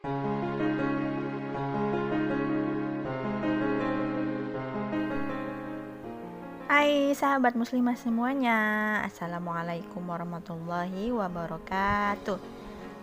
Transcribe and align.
Hai 0.00 0.16
sahabat 7.12 7.52
muslimah 7.52 7.92
semuanya. 8.00 8.56
Assalamualaikum 9.04 10.00
warahmatullahi 10.00 11.12
wabarakatuh. 11.12 12.40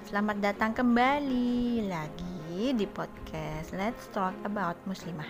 Selamat 0.09 0.41
datang 0.41 0.73
kembali 0.73 1.85
lagi 1.85 2.73
di 2.73 2.89
podcast 2.89 3.77
Let's 3.77 4.09
Talk 4.09 4.33
About 4.41 4.81
Muslimah. 4.89 5.29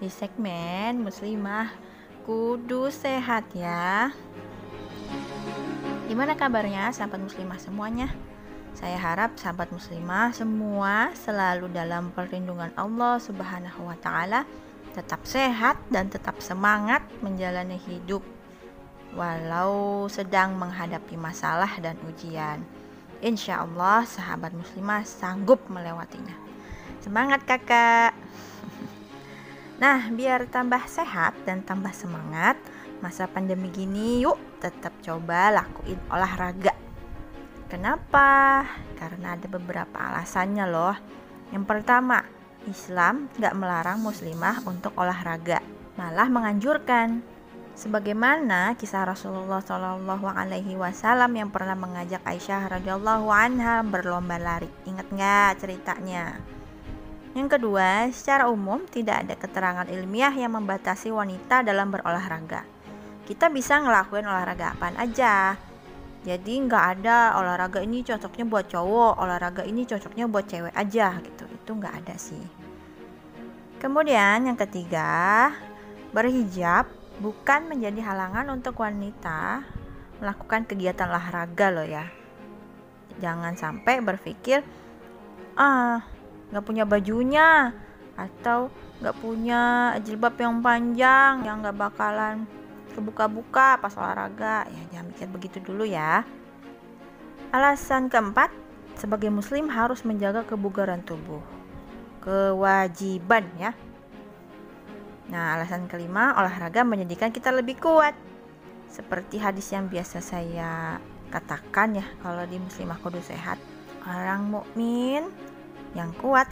Di 0.00 0.08
segmen 0.08 1.04
Muslimah 1.04 1.68
Kudu 2.24 2.88
Sehat 2.88 3.52
ya. 3.52 4.08
Gimana 6.08 6.32
kabarnya 6.32 6.88
sahabat 6.96 7.20
muslimah 7.20 7.60
semuanya? 7.60 8.08
Saya 8.74 8.98
harap 8.98 9.38
sahabat 9.38 9.70
muslimah 9.70 10.34
semua 10.34 11.14
selalu 11.14 11.70
dalam 11.70 12.10
perlindungan 12.10 12.74
Allah 12.74 13.22
Subhanahu 13.22 13.86
wa 13.86 13.94
taala 14.02 14.42
tetap 14.94 15.22
sehat 15.26 15.78
dan 15.94 16.10
tetap 16.10 16.42
semangat 16.42 17.02
menjalani 17.22 17.78
hidup 17.78 18.22
walau 19.14 20.10
sedang 20.10 20.58
menghadapi 20.58 21.14
masalah 21.14 21.70
dan 21.78 21.94
ujian. 22.02 22.66
Insya 23.22 23.62
Allah 23.62 24.02
sahabat 24.04 24.50
muslimah 24.50 25.06
sanggup 25.06 25.62
melewatinya. 25.70 26.34
Semangat 26.98 27.46
kakak! 27.46 28.12
Nah, 29.74 30.06
biar 30.06 30.46
tambah 30.46 30.86
sehat 30.86 31.34
dan 31.42 31.66
tambah 31.66 31.90
semangat, 31.90 32.54
masa 33.02 33.26
pandemi 33.26 33.68
gini 33.74 34.22
yuk 34.22 34.38
tetap 34.62 34.94
coba 35.02 35.50
lakuin 35.50 35.98
olahraga. 36.08 36.83
Kenapa? 37.68 38.64
Karena 39.00 39.34
ada 39.34 39.46
beberapa 39.48 39.96
alasannya 39.96 40.64
loh. 40.68 40.96
Yang 41.50 41.64
pertama, 41.64 42.24
Islam 42.64 43.28
gak 43.36 43.56
melarang 43.56 44.00
muslimah 44.00 44.64
untuk 44.64 44.96
olahraga, 44.96 45.60
malah 46.00 46.28
menganjurkan. 46.32 47.20
Sebagaimana 47.74 48.78
kisah 48.78 49.02
Rasulullah 49.02 49.58
Shallallahu 49.58 50.30
Alaihi 50.30 50.78
Wasallam 50.78 51.34
yang 51.34 51.50
pernah 51.50 51.74
mengajak 51.74 52.22
Aisyah 52.22 52.78
radhiyallahu 52.78 53.26
anha 53.34 53.82
berlomba 53.82 54.38
lari. 54.38 54.70
Ingat 54.86 55.10
nggak 55.10 55.50
ceritanya? 55.58 56.38
Yang 57.34 57.58
kedua, 57.58 58.06
secara 58.14 58.46
umum 58.46 58.86
tidak 58.86 59.26
ada 59.26 59.34
keterangan 59.34 59.90
ilmiah 59.90 60.30
yang 60.30 60.54
membatasi 60.54 61.10
wanita 61.10 61.66
dalam 61.66 61.90
berolahraga. 61.90 62.62
Kita 63.26 63.50
bisa 63.50 63.82
ngelakuin 63.82 64.22
olahraga 64.22 64.78
apa 64.78 64.94
aja. 64.94 65.58
Jadi 66.24 66.64
nggak 66.64 66.84
ada 66.98 67.36
olahraga 67.36 67.84
ini 67.84 68.00
cocoknya 68.00 68.48
buat 68.48 68.66
cowok, 68.72 69.20
olahraga 69.20 69.62
ini 69.68 69.84
cocoknya 69.84 70.24
buat 70.24 70.48
cewek 70.48 70.72
aja 70.72 71.20
gitu. 71.20 71.44
Itu 71.52 71.70
nggak 71.76 71.94
ada 72.00 72.16
sih. 72.16 72.40
Kemudian 73.76 74.48
yang 74.48 74.56
ketiga, 74.56 75.52
berhijab 76.16 76.88
bukan 77.20 77.68
menjadi 77.68 78.00
halangan 78.00 78.48
untuk 78.56 78.80
wanita 78.80 79.68
melakukan 80.24 80.64
kegiatan 80.64 81.12
olahraga 81.12 81.68
loh 81.68 81.84
ya. 81.84 82.08
Jangan 83.20 83.52
sampai 83.60 84.00
berpikir, 84.00 84.64
ah 85.60 86.00
nggak 86.48 86.64
punya 86.64 86.88
bajunya 86.88 87.76
atau 88.16 88.72
nggak 89.04 89.16
punya 89.20 89.92
jilbab 90.00 90.38
yang 90.40 90.64
panjang 90.64 91.44
yang 91.44 91.60
nggak 91.60 91.76
bakalan 91.76 92.48
kebuka-buka 92.94 93.82
pas 93.82 93.94
olahraga 93.98 94.64
ya 94.70 94.82
jangan 94.94 95.10
mikir 95.10 95.28
begitu 95.28 95.58
dulu 95.60 95.82
ya 95.84 96.22
alasan 97.50 98.06
keempat 98.06 98.54
sebagai 98.94 99.28
muslim 99.28 99.66
harus 99.66 100.06
menjaga 100.06 100.46
kebugaran 100.46 101.02
tubuh 101.02 101.42
kewajiban 102.24 103.44
ya. 103.60 103.76
Nah, 105.28 105.60
alasan 105.60 105.86
kelima, 105.86 106.32
olahraga 106.40 106.80
menjadikan 106.82 107.28
kita 107.28 107.52
lebih 107.52 107.76
kuat. 107.76 108.16
Seperti 108.88 109.36
hadis 109.36 109.68
yang 109.72 109.92
biasa 109.92 110.24
saya 110.24 110.96
katakan 111.28 112.00
ya, 112.00 112.06
kalau 112.24 112.48
di 112.48 112.56
muslimah 112.56 112.96
kudu 113.04 113.20
sehat, 113.20 113.60
orang 114.08 114.48
mukmin 114.48 115.28
yang 115.92 116.12
kuat 116.16 116.48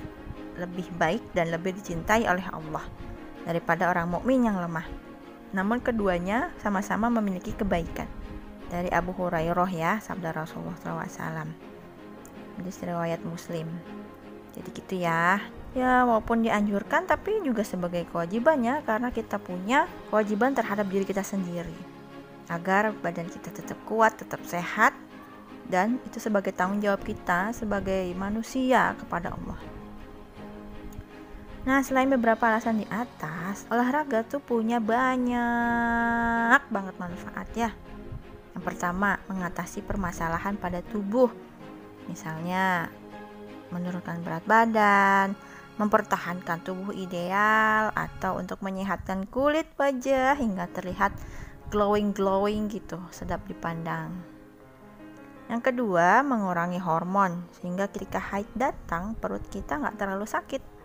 lebih 0.60 0.84
baik 1.00 1.24
dan 1.32 1.48
lebih 1.48 1.72
dicintai 1.72 2.28
oleh 2.28 2.44
Allah 2.52 2.84
daripada 3.48 3.88
orang 3.88 4.12
mukmin 4.12 4.44
yang 4.44 4.60
lemah. 4.60 4.84
Namun 5.52 5.84
keduanya 5.84 6.52
sama-sama 6.60 7.12
memiliki 7.12 7.52
kebaikan. 7.52 8.08
Dari 8.72 8.88
Abu 8.88 9.12
Hurairah 9.12 9.70
ya, 9.72 9.92
sabda 10.00 10.32
Rasulullah 10.32 10.76
SAW. 10.80 11.48
Di 12.60 12.72
riwayat 12.72 13.20
Muslim. 13.24 13.68
Jadi 14.52 14.68
gitu 14.72 14.94
ya 15.00 15.40
ya 15.72 16.04
walaupun 16.04 16.44
dianjurkan 16.44 17.08
tapi 17.08 17.40
juga 17.40 17.64
sebagai 17.64 18.04
kewajibannya 18.12 18.84
karena 18.84 19.08
kita 19.08 19.40
punya 19.40 19.88
kewajiban 20.12 20.52
terhadap 20.52 20.84
diri 20.92 21.08
kita 21.08 21.24
sendiri 21.24 21.72
agar 22.52 22.92
badan 23.00 23.32
kita 23.32 23.48
tetap 23.48 23.80
kuat, 23.88 24.20
tetap 24.20 24.44
sehat 24.44 24.92
dan 25.72 25.96
itu 26.04 26.20
sebagai 26.20 26.52
tanggung 26.52 26.84
jawab 26.84 27.00
kita 27.00 27.56
sebagai 27.56 28.12
manusia 28.12 28.92
kepada 29.00 29.32
Allah. 29.32 29.56
Nah, 31.62 31.78
selain 31.86 32.10
beberapa 32.10 32.50
alasan 32.50 32.82
di 32.82 32.86
atas, 32.90 33.70
olahraga 33.70 34.26
tuh 34.26 34.42
punya 34.42 34.82
banyak 34.82 36.58
banget 36.74 36.94
manfaat 36.98 37.48
ya. 37.54 37.70
Yang 38.58 38.64
pertama, 38.66 39.22
mengatasi 39.30 39.86
permasalahan 39.86 40.58
pada 40.58 40.82
tubuh. 40.82 41.30
Misalnya, 42.10 42.90
menurunkan 43.70 44.26
berat 44.26 44.42
badan, 44.42 45.38
mempertahankan 45.78 46.66
tubuh 46.66 46.90
ideal 46.98 47.94
atau 47.94 48.42
untuk 48.42 48.58
menyehatkan 48.58 49.30
kulit 49.30 49.70
wajah 49.78 50.34
hingga 50.34 50.66
terlihat 50.66 51.14
glowing-glowing 51.70 52.74
gitu, 52.74 52.98
sedap 53.14 53.38
dipandang. 53.46 54.10
Yang 55.46 55.70
kedua, 55.70 56.26
mengurangi 56.26 56.82
hormon 56.82 57.46
sehingga 57.54 57.86
ketika 57.86 58.18
haid 58.18 58.50
datang 58.58 59.14
perut 59.14 59.46
kita 59.46 59.78
nggak 59.78 59.94
terlalu 59.94 60.26
sakit. 60.26 60.81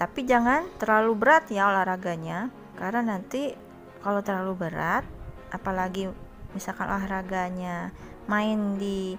Tapi 0.00 0.24
jangan 0.24 0.64
terlalu 0.80 1.12
berat 1.12 1.52
ya 1.52 1.68
olahraganya, 1.68 2.48
karena 2.80 3.04
nanti 3.04 3.52
kalau 4.00 4.24
terlalu 4.24 4.56
berat, 4.56 5.04
apalagi 5.52 6.08
misalkan 6.56 6.88
olahraganya 6.88 7.92
main 8.24 8.80
di 8.80 9.12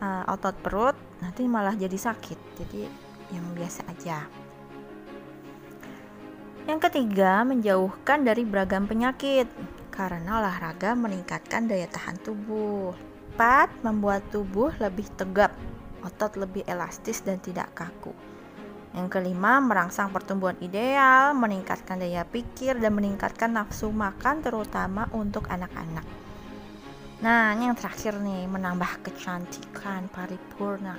uh, 0.00 0.24
otot 0.32 0.56
perut, 0.64 0.96
nanti 1.20 1.44
malah 1.44 1.76
jadi 1.76 2.00
sakit. 2.00 2.38
Jadi 2.64 2.88
yang 3.36 3.44
biasa 3.52 3.84
aja. 3.92 4.24
Yang 6.64 6.80
ketiga, 6.88 7.44
menjauhkan 7.44 8.24
dari 8.24 8.48
beragam 8.48 8.88
penyakit 8.88 9.50
karena 9.92 10.40
olahraga 10.40 10.96
meningkatkan 10.96 11.68
daya 11.68 11.84
tahan 11.92 12.16
tubuh. 12.24 12.96
Empat, 13.36 13.68
membuat 13.84 14.24
tubuh 14.32 14.72
lebih 14.80 15.04
tegap, 15.12 15.52
otot 16.00 16.40
lebih 16.40 16.64
elastis 16.64 17.20
dan 17.20 17.36
tidak 17.36 17.68
kaku. 17.76 18.16
Yang 18.92 19.08
kelima, 19.08 19.56
merangsang 19.64 20.12
pertumbuhan 20.12 20.60
ideal, 20.60 21.32
meningkatkan 21.32 21.96
daya 21.96 22.28
pikir 22.28 22.76
dan 22.76 22.92
meningkatkan 22.92 23.56
nafsu 23.56 23.88
makan 23.88 24.44
terutama 24.44 25.08
untuk 25.16 25.48
anak-anak. 25.48 26.04
Nah, 27.24 27.56
yang 27.56 27.72
terakhir 27.72 28.20
nih, 28.20 28.44
menambah 28.50 29.00
kecantikan 29.00 30.12
paripurna. 30.12 30.98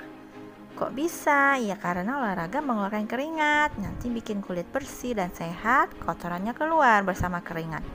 Kok 0.74 0.90
bisa? 0.90 1.62
Ya 1.62 1.78
karena 1.78 2.18
olahraga 2.18 2.58
mengeluarkan 2.58 3.06
keringat, 3.06 3.78
nanti 3.78 4.10
bikin 4.10 4.42
kulit 4.42 4.66
bersih 4.74 5.14
dan 5.14 5.30
sehat, 5.30 5.94
kotorannya 6.02 6.58
keluar 6.58 7.06
bersama 7.06 7.46
keringat. 7.46 7.86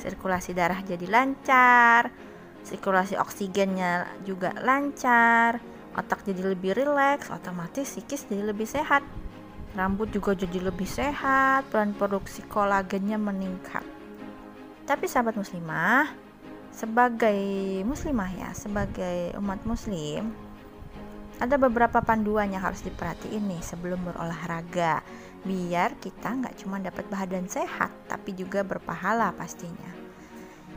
Sirkulasi 0.00 0.56
darah 0.56 0.80
jadi 0.80 1.04
lancar, 1.04 2.08
sirkulasi 2.64 3.20
oksigennya 3.20 4.08
juga 4.24 4.56
lancar, 4.64 5.60
otak 5.98 6.24
jadi 6.24 6.54
lebih 6.54 6.78
rileks, 6.78 7.28
otomatis 7.28 7.84
psikis 7.84 8.24
jadi 8.24 8.54
lebih 8.54 8.70
sehat. 8.70 9.04
Rambut 9.78 10.10
juga 10.10 10.34
jadi 10.34 10.58
lebih 10.58 10.90
sehat, 10.90 11.70
peran 11.70 11.94
produksi 11.94 12.42
kolagennya 12.42 13.14
meningkat. 13.14 13.86
Tapi 14.82 15.06
sahabat 15.06 15.38
muslimah, 15.38 16.10
sebagai 16.74 17.38
muslimah 17.86 18.30
ya, 18.34 18.50
sebagai 18.58 19.38
umat 19.38 19.62
muslim, 19.62 20.34
ada 21.38 21.54
beberapa 21.54 22.02
panduan 22.02 22.50
yang 22.50 22.66
harus 22.66 22.82
diperhatiin 22.82 23.46
nih 23.46 23.62
sebelum 23.62 24.02
berolahraga 24.02 25.06
biar 25.46 25.94
kita 26.02 26.34
nggak 26.34 26.58
cuma 26.58 26.82
dapat 26.82 27.06
badan 27.06 27.46
sehat 27.46 27.94
tapi 28.10 28.34
juga 28.34 28.66
berpahala 28.66 29.30
pastinya 29.38 29.94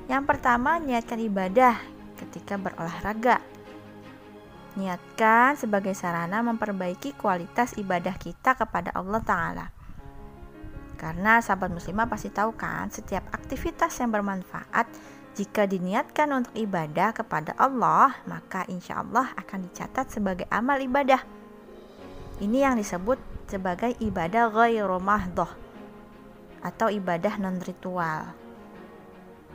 yang 0.05 0.21
pertama 0.29 0.77
niatkan 0.77 1.17
ibadah 1.17 1.81
ketika 2.21 2.61
berolahraga 2.61 3.41
niatkan 4.79 5.59
sebagai 5.59 5.91
sarana 5.97 6.39
memperbaiki 6.45 7.15
kualitas 7.19 7.75
ibadah 7.75 8.15
kita 8.15 8.55
kepada 8.55 8.91
Allah 8.95 9.21
Ta'ala 9.23 9.65
karena 11.01 11.41
sahabat 11.41 11.73
muslimah 11.73 12.05
pasti 12.05 12.29
tahu 12.29 12.53
kan 12.53 12.93
setiap 12.93 13.25
aktivitas 13.33 13.97
yang 13.97 14.13
bermanfaat 14.13 14.85
jika 15.31 15.63
diniatkan 15.63 16.27
untuk 16.35 16.51
ibadah 16.59 17.15
kepada 17.15 17.55
Allah, 17.55 18.19
maka 18.27 18.67
insya 18.67 18.99
Allah 18.99 19.31
akan 19.39 19.63
dicatat 19.63 20.11
sebagai 20.11 20.43
amal 20.51 20.75
ibadah. 20.83 21.23
Ini 22.43 22.67
yang 22.67 22.75
disebut 22.75 23.15
sebagai 23.47 23.95
ibadah 24.03 24.51
ghairu 24.51 24.99
mahdoh 24.99 25.47
atau 26.59 26.91
ibadah 26.91 27.39
non 27.39 27.63
ritual. 27.63 28.35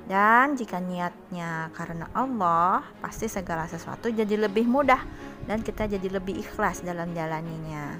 Dan 0.06 0.55
jika 0.55 0.79
niatnya 0.79 1.75
karena 1.75 2.06
Allah, 2.14 2.87
pasti 3.03 3.26
segala 3.26 3.67
sesuatu 3.67 4.06
jadi 4.06 4.38
lebih 4.38 4.70
mudah 4.70 5.03
dan 5.50 5.67
kita 5.67 5.91
jadi 5.91 6.23
lebih 6.23 6.38
ikhlas 6.47 6.87
dalam 6.87 7.11
jalaninya. 7.11 7.99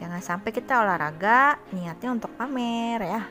Jangan 0.00 0.24
sampai 0.24 0.50
kita 0.56 0.80
olahraga 0.80 1.60
niatnya 1.76 2.16
untuk 2.16 2.32
pamer 2.32 3.04
ya, 3.04 3.22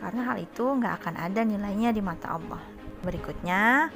karena 0.00 0.32
hal 0.32 0.40
itu 0.40 0.64
nggak 0.64 1.04
akan 1.04 1.14
ada 1.20 1.44
nilainya 1.44 1.92
di 1.92 2.00
mata 2.00 2.32
Allah. 2.32 2.62
Berikutnya, 3.04 3.92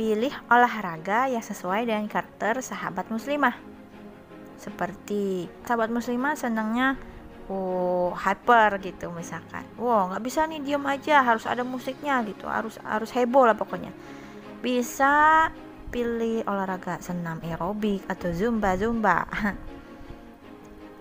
pilih 0.00 0.32
olahraga 0.48 1.28
yang 1.28 1.44
sesuai 1.44 1.84
dengan 1.84 2.08
karakter 2.08 2.64
sahabat 2.64 3.12
muslimah. 3.12 3.52
Seperti 4.56 5.50
sahabat 5.66 5.92
muslimah 5.92 6.40
senangnya 6.40 6.96
oh 7.48 8.12
hyper 8.16 8.80
gitu 8.80 9.12
misalkan. 9.12 9.64
Wow 9.76 10.12
nggak 10.12 10.22
bisa 10.24 10.48
nih 10.48 10.60
diem 10.64 10.84
aja 10.88 11.20
harus 11.20 11.44
ada 11.44 11.60
musiknya 11.60 12.24
gitu 12.24 12.48
harus 12.48 12.80
harus 12.80 13.10
heboh 13.12 13.44
lah 13.44 13.56
pokoknya. 13.56 13.92
Bisa 14.64 15.48
pilih 15.92 16.42
olahraga 16.48 16.98
senam 16.98 17.38
aerobik 17.44 18.02
atau 18.08 18.32
zumba 18.32 18.74
zumba. 18.74 19.28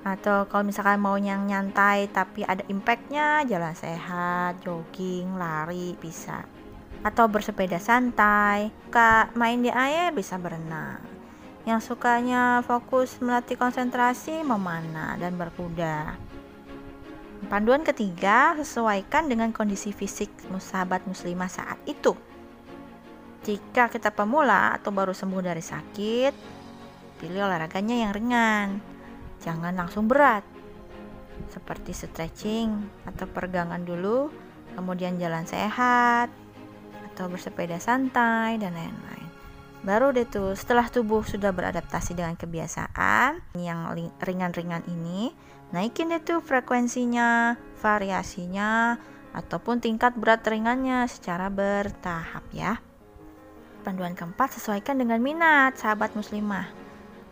Atau 0.04 0.52
kalau 0.52 0.68
misalkan 0.68 1.00
mau 1.00 1.16
yang 1.16 1.48
nyantai 1.48 2.12
tapi 2.12 2.44
ada 2.44 2.60
impactnya 2.68 3.48
jalan 3.48 3.72
sehat 3.72 4.60
jogging 4.60 5.40
lari 5.40 5.96
bisa. 5.96 6.44
Atau 7.08 7.32
bersepeda 7.32 7.80
santai 7.80 8.68
suka 8.84 9.32
main 9.40 9.64
di 9.64 9.72
air 9.72 10.12
bisa 10.12 10.36
berenang. 10.36 11.00
Yang 11.64 11.96
sukanya 11.96 12.60
fokus 12.68 13.24
melatih 13.24 13.56
konsentrasi 13.56 14.44
memanah 14.44 15.16
dan 15.16 15.40
berkuda 15.40 16.20
Panduan 17.52 17.84
ketiga, 17.84 18.56
sesuaikan 18.56 19.28
dengan 19.28 19.52
kondisi 19.52 19.92
fisik 19.92 20.32
sahabat 20.58 21.04
muslimah 21.06 21.52
saat 21.52 21.78
itu. 21.86 22.16
Jika 23.44 23.92
kita 23.92 24.16
pemula 24.16 24.72
atau 24.72 24.96
baru 24.96 25.12
sembuh 25.12 25.44
dari 25.44 25.60
sakit, 25.60 26.34
pilih 27.20 27.44
olahraganya 27.44 28.08
yang 28.08 28.12
ringan. 28.16 28.68
Jangan 29.44 29.76
langsung 29.76 30.08
berat. 30.08 30.48
Seperti 31.52 31.92
stretching 31.92 32.72
atau 33.04 33.28
peregangan 33.28 33.84
dulu, 33.84 34.32
kemudian 34.80 35.20
jalan 35.20 35.44
sehat 35.44 36.32
atau 37.14 37.30
bersepeda 37.30 37.78
santai 37.78 38.58
dan 38.58 38.74
lain-lain. 38.74 39.30
Baru 39.84 40.16
deh 40.16 40.24
tuh 40.24 40.56
setelah 40.56 40.88
tubuh 40.88 41.28
sudah 41.28 41.52
beradaptasi 41.52 42.16
dengan 42.16 42.40
kebiasaan 42.40 43.60
yang 43.60 43.92
ringan-ringan 44.24 44.88
ini, 44.88 45.36
naikin 45.74 46.14
itu 46.14 46.40
frekuensinya, 46.40 47.58
variasinya, 47.82 49.02
ataupun 49.34 49.82
tingkat 49.82 50.14
berat 50.14 50.46
ringannya 50.46 51.10
secara 51.10 51.50
bertahap 51.50 52.46
ya. 52.54 52.78
Panduan 53.82 54.16
keempat, 54.16 54.56
sesuaikan 54.56 54.96
dengan 55.02 55.20
minat 55.20 55.76
sahabat 55.76 56.16
muslimah. 56.16 56.70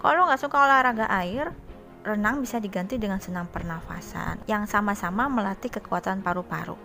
Kalau 0.02 0.28
nggak 0.28 0.42
suka 0.42 0.58
olahraga 0.58 1.08
air, 1.08 1.54
renang 2.02 2.42
bisa 2.42 2.58
diganti 2.58 2.98
dengan 2.98 3.22
senam 3.22 3.46
pernafasan 3.46 4.42
yang 4.50 4.66
sama-sama 4.66 5.30
melatih 5.30 5.70
kekuatan 5.70 6.26
paru-paru. 6.26 6.76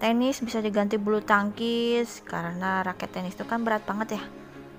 Tenis 0.00 0.42
bisa 0.42 0.58
diganti 0.58 0.98
bulu 0.98 1.22
tangkis 1.22 2.24
karena 2.26 2.82
raket 2.82 3.14
tenis 3.14 3.38
itu 3.38 3.46
kan 3.46 3.62
berat 3.62 3.86
banget 3.86 4.18
ya. 4.18 4.24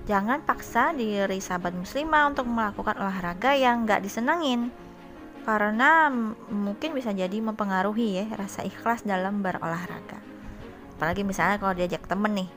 Jangan 0.04 0.44
paksa 0.44 0.92
diri 0.92 1.40
sahabat 1.40 1.72
muslimah 1.72 2.36
untuk 2.36 2.44
melakukan 2.50 3.00
olahraga 3.00 3.56
yang 3.56 3.88
nggak 3.88 4.04
disenangin 4.04 4.68
karena 5.44 6.08
mungkin 6.52 6.96
bisa 6.96 7.12
jadi 7.12 7.36
mempengaruhi 7.44 8.24
ya 8.24 8.26
rasa 8.36 8.64
ikhlas 8.64 9.04
dalam 9.04 9.44
berolahraga. 9.44 10.20
Apalagi 10.96 11.28
misalnya 11.28 11.60
kalau 11.60 11.76
diajak 11.76 12.08
temen 12.08 12.32
nih. 12.32 12.50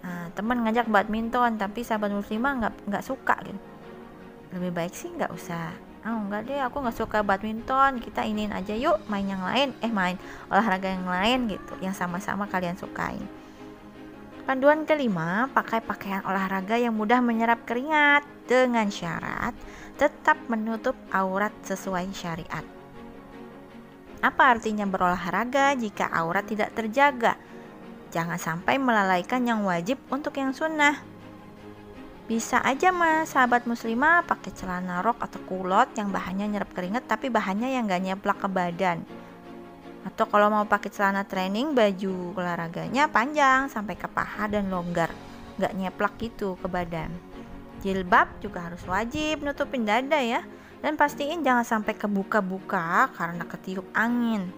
Nah, 0.00 0.32
temen 0.32 0.62
ngajak 0.64 0.86
badminton 0.86 1.58
tapi 1.58 1.82
sahabat 1.82 2.14
muslimah 2.14 2.52
nggak 2.62 2.74
nggak 2.86 3.04
suka 3.04 3.36
gitu. 3.42 3.60
Lebih 4.54 4.70
baik 4.70 4.94
sih 4.94 5.10
nggak 5.10 5.34
usah. 5.34 5.74
Oh 6.06 6.16
enggak 6.16 6.48
deh 6.48 6.62
aku 6.62 6.80
nggak 6.80 6.96
suka 6.96 7.20
badminton 7.20 8.00
kita 8.00 8.24
iniin 8.24 8.54
aja 8.54 8.72
yuk 8.72 9.02
main 9.10 9.26
yang 9.26 9.42
lain. 9.42 9.74
Eh 9.82 9.92
main 9.92 10.16
olahraga 10.48 10.88
yang 10.88 11.04
lain 11.04 11.50
gitu 11.50 11.74
yang 11.82 11.92
sama-sama 11.92 12.46
kalian 12.46 12.78
sukain 12.78 13.39
Panduan 14.48 14.88
kelima, 14.88 15.52
pakai 15.52 15.84
pakaian 15.84 16.24
olahraga 16.24 16.80
yang 16.80 16.96
mudah 16.96 17.20
menyerap 17.20 17.68
keringat 17.68 18.24
dengan 18.48 18.88
syarat 18.88 19.52
tetap 20.00 20.40
menutup 20.48 20.96
aurat 21.12 21.52
sesuai 21.60 22.08
syariat. 22.16 22.64
Apa 24.20 24.56
artinya 24.56 24.88
berolahraga 24.88 25.76
jika 25.76 26.08
aurat 26.08 26.48
tidak 26.48 26.72
terjaga? 26.72 27.36
Jangan 28.08 28.40
sampai 28.40 28.80
melalaikan 28.80 29.44
yang 29.44 29.60
wajib 29.64 30.00
untuk 30.08 30.40
yang 30.40 30.56
sunnah. 30.56 30.98
Bisa 32.24 32.62
aja 32.64 32.94
mas, 32.94 33.34
sahabat 33.34 33.68
muslimah 33.68 34.24
pakai 34.24 34.56
celana 34.56 35.04
rok 35.04 35.20
atau 35.20 35.40
kulot 35.44 35.92
yang 35.98 36.14
bahannya 36.14 36.46
nyerap 36.48 36.70
keringat 36.72 37.04
tapi 37.04 37.26
bahannya 37.26 37.74
yang 37.76 37.90
gak 37.90 38.02
nyeplak 38.06 38.38
ke 38.40 38.48
badan. 38.48 39.02
Atau 40.00 40.24
kalau 40.32 40.48
mau 40.48 40.64
pakai 40.64 40.88
celana 40.88 41.28
training, 41.28 41.76
baju 41.76 42.32
olahraganya 42.32 43.08
panjang 43.12 43.68
sampai 43.68 44.00
ke 44.00 44.08
paha 44.08 44.48
dan 44.48 44.72
longgar, 44.72 45.12
gak 45.60 45.76
nyeplak 45.76 46.16
gitu 46.16 46.56
ke 46.56 46.66
badan. 46.68 47.12
Jilbab 47.80 48.28
juga 48.44 48.68
harus 48.68 48.80
wajib 48.88 49.44
nutupin 49.44 49.84
dada 49.84 50.20
ya. 50.20 50.44
Dan 50.80 50.96
pastiin 50.96 51.44
jangan 51.44 51.64
sampai 51.64 51.92
kebuka-buka 51.92 53.12
karena 53.12 53.44
ketiup 53.44 53.84
angin. 53.92 54.48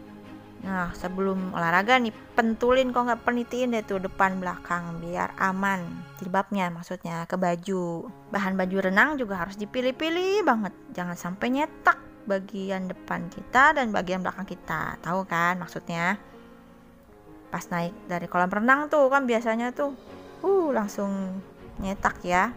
Nah, 0.62 0.94
sebelum 0.94 1.50
olahraga 1.50 1.98
nih, 1.98 2.14
pentulin 2.38 2.94
kok 2.94 3.10
nggak 3.10 3.26
penitiin 3.26 3.74
deh 3.74 3.82
tuh 3.82 3.98
depan 3.98 4.38
belakang 4.38 5.02
biar 5.02 5.34
aman. 5.42 5.82
Jilbabnya 6.22 6.70
maksudnya 6.70 7.26
ke 7.26 7.34
baju. 7.34 8.06
Bahan 8.30 8.54
baju 8.54 8.76
renang 8.78 9.18
juga 9.18 9.42
harus 9.42 9.58
dipilih-pilih 9.58 10.46
banget. 10.46 10.70
Jangan 10.94 11.18
sampai 11.18 11.50
nyetak 11.50 11.98
bagian 12.28 12.90
depan 12.90 13.26
kita 13.30 13.76
dan 13.76 13.90
bagian 13.90 14.22
belakang 14.22 14.46
kita. 14.46 14.98
Tahu 15.02 15.26
kan 15.26 15.58
maksudnya? 15.58 16.18
Pas 17.50 17.64
naik 17.68 17.92
dari 18.08 18.26
kolam 18.30 18.48
renang 18.48 18.88
tuh 18.88 19.06
kan 19.12 19.28
biasanya 19.28 19.74
tuh 19.76 19.92
uh 20.42 20.68
langsung 20.72 21.40
nyetak 21.80 22.18
ya 22.24 22.54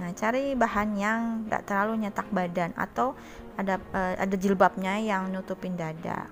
Nah, 0.00 0.16
cari 0.16 0.56
bahan 0.56 0.96
yang 0.96 1.20
gak 1.52 1.68
terlalu 1.68 2.08
nyetak 2.08 2.24
badan 2.32 2.72
atau 2.72 3.12
ada 3.60 3.76
uh, 3.92 4.16
ada 4.16 4.32
jilbabnya 4.40 4.96
yang 4.96 5.28
nutupin 5.28 5.76
dada 5.76 6.24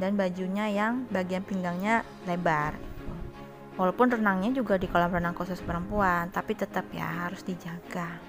dan 0.00 0.16
bajunya 0.16 0.72
yang 0.72 1.04
bagian 1.12 1.44
pinggangnya 1.44 2.00
lebar. 2.24 2.72
Walaupun 3.76 4.16
renangnya 4.16 4.56
juga 4.56 4.80
di 4.80 4.88
kolam 4.88 5.12
renang 5.12 5.36
khusus 5.36 5.60
perempuan, 5.60 6.32
tapi 6.32 6.56
tetap 6.56 6.88
ya 6.90 7.28
harus 7.28 7.44
dijaga. 7.44 8.27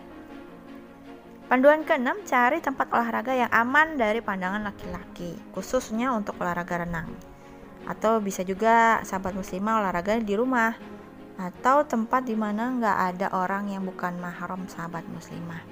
Panduan 1.50 1.82
keenam, 1.82 2.13
cari 2.29 2.62
tempat 2.62 2.94
olahraga 2.94 3.34
yang 3.34 3.50
aman 3.50 3.98
dari 3.98 4.22
pandangan 4.22 4.70
laki-laki, 4.70 5.34
khususnya 5.50 6.13
untuk 6.13 6.38
olahraga 6.38 6.86
renang. 6.86 7.10
Atau 7.89 8.22
bisa 8.22 8.46
juga 8.46 9.01
sahabat 9.01 9.34
muslimah 9.34 9.82
olahraga 9.82 10.22
di 10.22 10.38
rumah, 10.38 10.77
atau 11.41 11.89
tempat 11.89 12.29
di 12.29 12.38
mana 12.38 12.70
nggak 12.77 12.98
ada 13.01 13.27
orang 13.34 13.74
yang 13.74 13.82
bukan 13.82 14.22
mahram 14.22 14.70
sahabat 14.70 15.01
muslimah. 15.10 15.65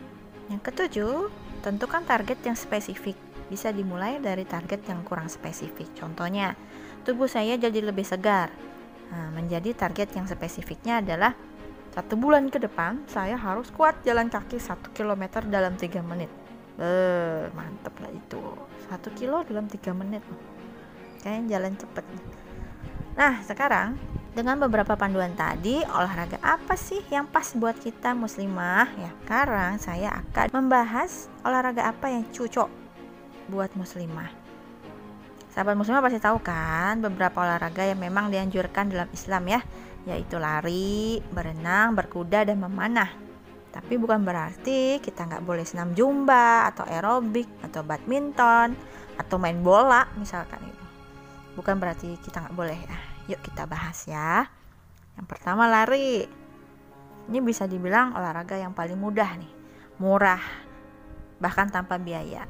Yang 0.49 0.65
ketujuh, 0.65 1.29
tentukan 1.61 2.01
target 2.09 2.41
yang 2.41 2.57
spesifik. 2.57 3.13
Bisa 3.45 3.69
dimulai 3.69 4.17
dari 4.17 4.49
target 4.49 4.81
yang 4.89 5.05
kurang 5.05 5.29
spesifik. 5.29 5.93
Contohnya, 5.93 6.57
tubuh 7.05 7.29
saya 7.29 7.53
jadi 7.53 7.85
lebih 7.85 8.01
segar. 8.01 8.49
Nah, 9.13 9.29
menjadi 9.29 9.77
target 9.77 10.09
yang 10.17 10.25
spesifiknya 10.25 11.05
adalah 11.05 11.37
satu 11.95 12.13
bulan 12.19 12.49
ke 12.51 12.59
depan 12.61 13.03
saya 13.07 13.35
harus 13.35 13.71
kuat 13.73 13.99
jalan 14.03 14.27
kaki 14.27 14.59
satu 14.59 14.91
kilometer 14.91 15.45
dalam 15.47 15.75
tiga 15.79 16.03
menit. 16.03 16.29
Eh, 16.77 17.49
mantep 17.57 17.93
lah 17.97 18.11
itu. 18.13 18.41
Satu 18.85 19.09
kilo 19.17 19.41
dalam 19.45 19.65
tiga 19.65 19.91
menit. 19.97 20.21
Kayaknya 21.25 21.57
jalan 21.57 21.73
cepet. 21.73 22.05
Nah, 23.17 23.41
sekarang 23.41 23.97
dengan 24.37 24.61
beberapa 24.61 24.93
panduan 24.93 25.33
tadi, 25.33 25.81
olahraga 25.89 26.37
apa 26.45 26.77
sih 26.77 27.01
yang 27.09 27.25
pas 27.25 27.57
buat 27.57 27.73
kita 27.81 28.13
muslimah? 28.13 28.85
Ya, 28.93 29.09
sekarang 29.25 29.81
saya 29.81 30.21
akan 30.21 30.53
membahas 30.53 31.25
olahraga 31.41 31.89
apa 31.89 32.13
yang 32.13 32.21
cocok 32.29 32.69
buat 33.49 33.73
muslimah. 33.73 34.29
Sahabat 35.49 35.73
muslimah 35.73 36.05
pasti 36.05 36.21
tahu 36.21 36.37
kan 36.45 37.01
beberapa 37.01 37.41
olahraga 37.41 37.81
yang 37.89 37.97
memang 37.97 38.29
dianjurkan 38.29 38.93
dalam 38.93 39.09
Islam 39.09 39.49
ya, 39.49 39.65
yaitu 40.07 40.39
lari, 40.39 41.19
berenang, 41.35 41.91
berkuda, 41.91 42.47
dan 42.47 42.63
memanah. 42.63 43.11
Tapi 43.75 43.99
bukan 43.99 44.23
berarti 44.23 45.03
kita 45.03 45.27
nggak 45.27 45.43
boleh 45.43 45.67
senam 45.67 45.91
jumba 45.91 46.71
atau 46.71 46.87
aerobik 46.87 47.45
atau 47.61 47.83
badminton 47.83 48.73
atau 49.19 49.35
main 49.35 49.59
bola 49.59 50.07
misalkan 50.15 50.63
itu. 50.63 50.85
Bukan 51.59 51.75
berarti 51.75 52.15
kita 52.23 52.47
nggak 52.47 52.55
boleh 52.55 52.79
ya 52.79 52.97
Yuk 53.27 53.43
kita 53.43 53.67
bahas 53.67 54.07
ya. 54.07 54.47
Yang 55.19 55.27
pertama 55.27 55.67
lari. 55.67 56.23
Ini 57.27 57.43
bisa 57.43 57.67
dibilang 57.67 58.15
olahraga 58.15 58.55
yang 58.55 58.71
paling 58.71 58.95
mudah 58.95 59.35
nih. 59.35 59.51
Murah. 59.99 60.39
Bahkan 61.37 61.67
tanpa 61.69 61.99
biaya. 61.99 62.47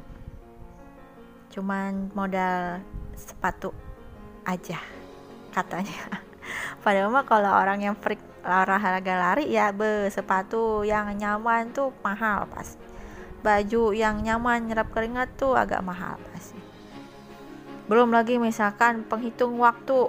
cuman 1.47 2.13
modal 2.13 2.85
sepatu 3.17 3.73
aja 4.45 4.77
katanya 5.55 6.21
padahal 6.81 7.09
mah 7.11 7.25
kalau 7.27 7.51
orang 7.51 7.83
yang 7.83 7.95
freak 7.97 8.19
olahraga 8.47 9.19
lari 9.19 9.51
ya 9.51 9.75
be 9.75 10.07
sepatu 10.07 10.87
yang 10.87 11.11
nyaman 11.19 11.75
tuh 11.75 11.91
mahal 11.99 12.47
pasti. 12.47 12.79
Baju 13.43 13.91
yang 13.91 14.23
nyaman 14.23 14.71
nyerap 14.71 14.87
keringat 14.95 15.35
tuh 15.35 15.53
agak 15.59 15.83
mahal 15.83 16.15
pasti. 16.31 16.57
Belum 17.91 18.11
lagi 18.11 18.39
misalkan 18.39 19.03
penghitung 19.03 19.59
waktu 19.59 20.07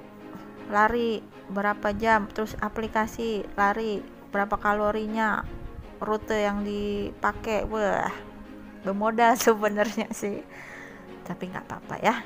lari 0.70 1.22
berapa 1.50 1.90
jam 1.98 2.30
terus 2.30 2.54
aplikasi 2.62 3.42
lari 3.58 4.04
berapa 4.30 4.54
kalorinya 4.60 5.42
rute 5.98 6.38
yang 6.38 6.62
dipakai 6.62 7.66
wah 7.66 8.12
bermodal 8.86 9.34
sebenarnya 9.50 10.14
sih. 10.14 10.46
Tapi 11.26 11.42
nggak 11.50 11.66
apa-apa 11.66 11.96
ya. 11.98 12.22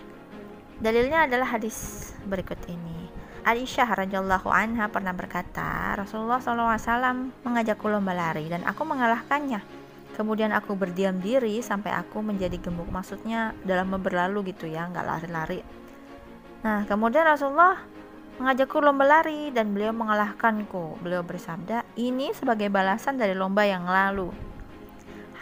Dalilnya 0.77 1.25
adalah 1.25 1.57
hadis 1.57 2.11
berikut 2.27 2.59
ini 2.69 3.02
Aisyah 3.43 4.07
radhiyallahu 4.07 4.47
anha 4.55 4.87
pernah 4.87 5.11
berkata, 5.11 5.99
Rasulullah 5.99 6.39
SAW 6.39 7.35
mengajakku 7.43 7.91
lomba 7.91 8.15
lari 8.15 8.47
dan 8.47 8.63
aku 8.63 8.87
mengalahkannya. 8.87 9.59
Kemudian 10.15 10.55
aku 10.55 10.79
berdiam 10.79 11.19
diri 11.19 11.59
sampai 11.59 11.91
aku 11.91 12.23
menjadi 12.23 12.55
gemuk, 12.63 12.87
maksudnya 12.95 13.51
dalam 13.67 13.91
berlalu 13.99 14.55
gitu 14.55 14.71
ya, 14.71 14.87
nggak 14.87 15.03
lari-lari. 15.03 15.59
Nah, 16.63 16.87
kemudian 16.87 17.27
Rasulullah 17.27 17.83
mengajakku 18.39 18.79
lomba 18.79 19.11
lari 19.11 19.51
dan 19.51 19.75
beliau 19.75 19.91
mengalahkanku. 19.91 21.03
Beliau 21.03 21.27
bersabda, 21.27 21.83
ini 21.99 22.31
sebagai 22.39 22.71
balasan 22.71 23.19
dari 23.19 23.35
lomba 23.35 23.67
yang 23.67 23.83
lalu. 23.83 24.31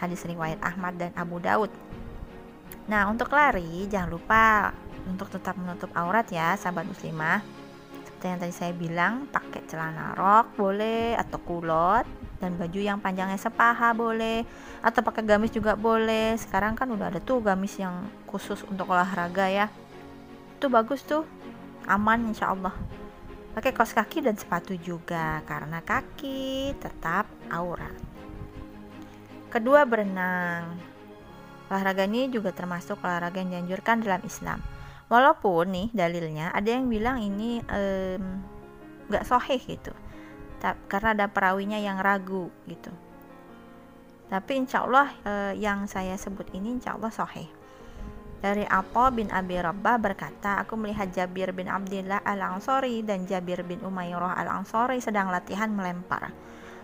Hadis 0.01 0.25
riwayat 0.25 0.57
Ahmad 0.65 0.97
dan 0.97 1.13
Abu 1.13 1.37
Daud. 1.37 1.69
Nah, 2.89 3.05
untuk 3.13 3.29
lari 3.29 3.85
jangan 3.85 4.09
lupa 4.09 4.73
untuk 5.05 5.29
tetap 5.29 5.53
menutup 5.53 5.93
aurat 5.93 6.25
ya, 6.33 6.57
sahabat 6.57 6.89
muslimah 6.89 7.60
seperti 8.21 8.37
yang 8.37 8.45
tadi 8.45 8.53
saya 8.53 8.73
bilang 8.77 9.13
pakai 9.33 9.65
celana 9.65 10.13
rok 10.13 10.53
boleh 10.53 11.17
atau 11.17 11.41
kulot 11.41 12.05
dan 12.37 12.53
baju 12.53 12.77
yang 12.77 13.01
panjangnya 13.01 13.41
sepaha 13.41 13.97
boleh 13.97 14.45
atau 14.77 15.01
pakai 15.01 15.25
gamis 15.25 15.49
juga 15.49 15.73
boleh. 15.73 16.37
Sekarang 16.37 16.77
kan 16.77 16.85
udah 16.93 17.09
ada 17.09 17.17
tuh 17.17 17.41
gamis 17.41 17.81
yang 17.81 18.05
khusus 18.29 18.61
untuk 18.69 18.93
olahraga 18.93 19.49
ya. 19.49 19.73
Itu 20.53 20.69
bagus 20.69 21.01
tuh 21.01 21.25
aman 21.89 22.29
insya 22.29 22.53
Allah. 22.53 22.77
Pakai 23.57 23.73
kaos 23.73 23.89
kaki 23.89 24.21
dan 24.21 24.37
sepatu 24.37 24.77
juga 24.77 25.41
karena 25.49 25.81
kaki 25.81 26.77
tetap 26.77 27.25
aurat. 27.49 27.97
Kedua 29.49 29.81
berenang. 29.81 30.77
Olahraga 31.73 32.05
ini 32.05 32.29
juga 32.29 32.53
termasuk 32.53 33.01
olahraga 33.01 33.41
yang 33.41 33.49
dianjurkan 33.49 34.05
dalam 34.05 34.21
Islam 34.21 34.61
walaupun 35.11 35.75
nih 35.75 35.87
dalilnya 35.91 36.55
ada 36.55 36.71
yang 36.71 36.87
bilang 36.87 37.19
ini 37.19 37.59
nggak 39.11 39.23
um, 39.27 39.29
sohih 39.29 39.59
gitu 39.59 39.91
karena 40.87 41.17
ada 41.17 41.25
perawinya 41.27 41.81
yang 41.81 41.99
ragu 41.99 42.47
gitu. 42.69 42.93
Tapi 44.31 44.51
insya 44.55 44.87
Allah 44.87 45.11
uh, 45.27 45.53
yang 45.57 45.89
saya 45.91 46.15
sebut 46.15 46.47
ini 46.55 46.79
insya 46.79 46.95
Allah 46.95 47.11
sohih 47.11 47.49
dari 48.41 48.65
Apo 48.65 49.05
bin 49.13 49.29
Abi 49.29 49.53
Rabbah 49.61 50.01
berkata, 50.01 50.57
aku 50.65 50.73
melihat 50.73 51.13
Jabir 51.13 51.53
bin 51.53 51.69
Abdullah 51.69 52.25
al-Ansori 52.25 53.05
dan 53.05 53.29
Jabir 53.29 53.61
bin 53.61 53.85
Umayyah 53.85 54.33
al-Ansori 54.33 54.97
sedang 54.97 55.29
latihan 55.29 55.69
melempar. 55.69 56.33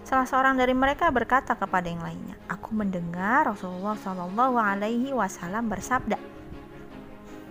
Salah 0.06 0.30
seorang 0.30 0.54
dari 0.54 0.78
mereka 0.78 1.10
berkata 1.10 1.58
kepada 1.58 1.90
yang 1.90 2.06
lainnya, 2.06 2.38
aku 2.46 2.78
mendengar 2.78 3.50
Rasulullah 3.50 3.98
Shallallahu 3.98 4.56
Alaihi 4.56 5.10
Wasallam 5.12 5.66
bersabda, 5.66 6.37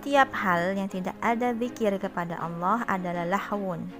setiap 0.06 0.38
hal 0.38 0.78
yang 0.78 0.86
tidak 0.86 1.18
ada 1.18 1.50
zikir 1.50 1.90
kepada 1.98 2.38
Allah 2.38 2.86
adalah 2.86 3.26
lahwun 3.26 3.90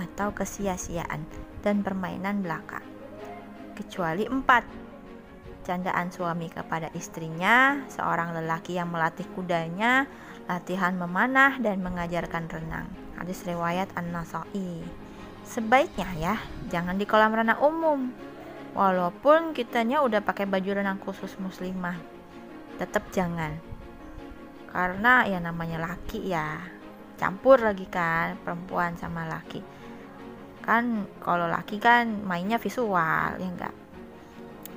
atau 0.00 0.32
kesia-siaan 0.32 1.28
dan 1.60 1.84
permainan 1.84 2.40
belaka. 2.40 2.80
Kecuali 3.76 4.24
empat, 4.24 4.64
candaan 5.68 6.08
suami 6.16 6.48
kepada 6.48 6.88
istrinya, 6.96 7.76
seorang 7.92 8.32
lelaki 8.40 8.80
yang 8.80 8.88
melatih 8.88 9.28
kudanya, 9.36 10.08
latihan 10.48 10.96
memanah 10.96 11.60
dan 11.60 11.84
mengajarkan 11.84 12.48
renang. 12.48 12.88
Hadis 13.20 13.44
riwayat 13.44 13.92
An-Nasai. 14.00 14.80
Sebaiknya 15.44 16.08
ya, 16.16 16.34
jangan 16.72 16.96
di 16.96 17.04
kolam 17.04 17.36
renang 17.36 17.60
umum. 17.60 18.08
Walaupun 18.72 19.52
kitanya 19.52 20.00
udah 20.00 20.24
pakai 20.24 20.48
baju 20.48 20.80
renang 20.80 20.96
khusus 21.04 21.36
muslimah, 21.36 22.00
tetap 22.80 23.12
jangan 23.12 23.60
karena 24.70 25.26
ya 25.26 25.38
namanya 25.42 25.82
laki 25.82 26.30
ya 26.30 26.62
campur 27.20 27.60
lagi 27.60 27.84
kan 27.84 28.40
perempuan 28.40 28.96
sama 28.96 29.28
laki. 29.28 29.60
Kan 30.64 31.04
kalau 31.20 31.44
laki 31.50 31.76
kan 31.76 32.24
mainnya 32.24 32.56
visual 32.56 33.36
ya 33.36 33.44
enggak? 33.44 33.74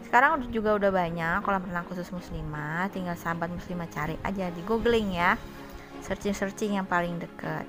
Sekarang 0.04 0.44
juga 0.52 0.76
udah 0.76 0.92
banyak 0.92 1.40
kolam 1.42 1.64
renang 1.64 1.88
khusus 1.88 2.12
muslimah 2.12 2.92
tinggal 2.92 3.16
sahabat 3.16 3.48
muslimah 3.48 3.88
cari 3.88 4.20
aja 4.28 4.52
di 4.52 4.62
googling 4.68 5.16
ya. 5.16 5.40
Searching 6.04 6.36
searching 6.36 6.76
yang 6.76 6.86
paling 6.90 7.16
deket. 7.22 7.64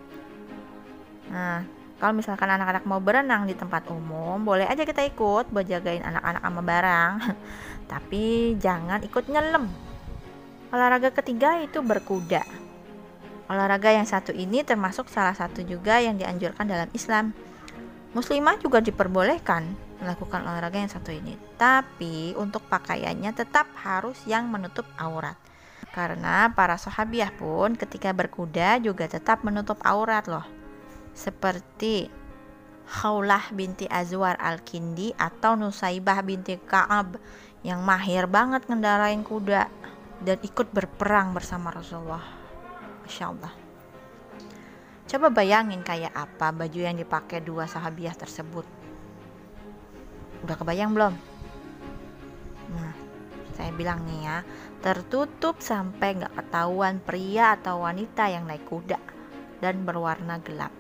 Nah 1.31 1.63
kalau 2.03 2.11
misalkan 2.19 2.51
anak-anak 2.51 2.83
mau 2.83 2.99
berenang 2.99 3.47
di 3.47 3.55
tempat 3.55 3.87
umum 3.87 4.43
boleh 4.43 4.67
aja 4.67 4.83
kita 4.83 5.07
ikut 5.07 5.55
buat 5.55 5.65
jagain 5.71 6.03
anak-anak 6.03 6.43
sama 6.43 6.63
barang. 6.67 7.13
Tapi 7.93 8.57
jangan 8.59 9.07
ikut 9.07 9.31
nyelam 9.31 9.94
Olahraga 10.75 11.15
ketiga 11.15 11.63
itu 11.63 11.79
berkuda. 11.87 12.43
Olahraga 13.47 13.95
yang 13.95 14.11
satu 14.11 14.35
ini 14.35 14.67
termasuk 14.67 15.07
salah 15.07 15.31
satu 15.31 15.63
juga 15.63 16.03
yang 16.03 16.19
dianjurkan 16.19 16.67
dalam 16.67 16.91
Islam. 16.91 17.31
Muslimah 18.11 18.59
juga 18.59 18.83
diperbolehkan 18.83 19.71
melakukan 20.03 20.43
olahraga 20.43 20.83
yang 20.83 20.91
satu 20.91 21.15
ini, 21.15 21.39
tapi 21.55 22.35
untuk 22.35 22.67
pakaiannya 22.67 23.31
tetap 23.39 23.71
harus 23.87 24.19
yang 24.27 24.51
menutup 24.51 24.83
aurat. 24.99 25.39
Karena 25.95 26.51
para 26.51 26.75
sahabiah 26.75 27.31
pun 27.31 27.79
ketika 27.79 28.11
berkuda 28.11 28.83
juga 28.83 29.07
tetap 29.07 29.47
menutup 29.47 29.79
aurat 29.87 30.27
loh. 30.27 30.43
Seperti 31.15 32.11
Khaulah 32.85 33.55
binti 33.55 33.87
Azwar 33.87 34.35
al-Kindi 34.43 35.15
atau 35.15 35.55
Nusaibah 35.55 36.19
binti 36.27 36.59
Ka'ab 36.59 37.15
yang 37.63 37.87
mahir 37.87 38.27
banget 38.27 38.67
ngendarain 38.67 39.23
kuda 39.23 39.84
dan 40.25 40.41
ikut 40.41 40.73
berperang 40.73 41.37
bersama 41.37 41.69
Rasulullah. 41.69 42.25
Masya 43.05 43.25
Allah. 43.29 43.53
Coba 45.05 45.29
bayangin 45.29 45.85
kayak 45.85 46.17
apa 46.17 46.49
baju 46.49 46.81
yang 46.81 46.97
dipakai 46.97 47.45
dua 47.45 47.69
sahabiah 47.69 48.17
tersebut. 48.17 48.65
Udah 50.41 50.57
kebayang 50.57 50.97
belum? 50.97 51.15
Nah, 52.73 52.93
saya 53.53 53.71
bilang 53.77 54.09
nih 54.09 54.21
ya, 54.25 54.39
tertutup 54.81 55.61
sampai 55.61 56.17
nggak 56.17 56.35
ketahuan 56.41 57.05
pria 57.05 57.61
atau 57.61 57.85
wanita 57.85 58.33
yang 58.33 58.49
naik 58.49 58.65
kuda 58.65 58.97
dan 59.61 59.85
berwarna 59.85 60.41
gelap. 60.41 60.73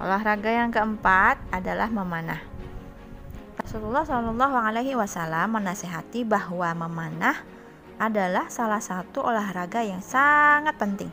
Olahraga 0.00 0.48
yang 0.48 0.72
keempat 0.72 1.36
adalah 1.52 1.92
memanah. 1.92 2.51
Rasulullah 3.72 4.04
Shallallahu 4.04 4.52
Alaihi 4.52 4.92
Wasallam 4.92 5.56
menasehati 5.56 6.28
bahwa 6.28 6.76
memanah 6.76 7.40
adalah 7.96 8.52
salah 8.52 8.84
satu 8.84 9.24
olahraga 9.24 9.80
yang 9.80 10.04
sangat 10.04 10.76
penting 10.76 11.08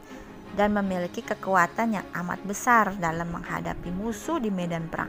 dan 0.60 0.76
memiliki 0.76 1.24
kekuatan 1.24 1.96
yang 1.96 2.04
amat 2.12 2.44
besar 2.44 3.00
dalam 3.00 3.32
menghadapi 3.32 3.96
musuh 3.96 4.44
di 4.44 4.52
medan 4.52 4.92
perang. 4.92 5.08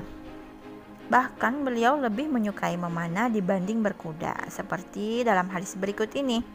Bahkan 1.11 1.67
beliau 1.67 1.99
lebih 1.99 2.31
menyukai 2.31 2.79
memanah 2.79 3.27
dibanding 3.27 3.83
berkuda, 3.83 4.47
seperti 4.47 5.27
dalam 5.27 5.51
hadis 5.51 5.75
berikut 5.75 6.15
ini. 6.15 6.47